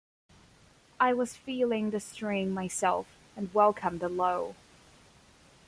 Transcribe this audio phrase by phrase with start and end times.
[0.99, 3.05] I was feeling the strain myself,
[3.35, 4.55] and welcomed a lull.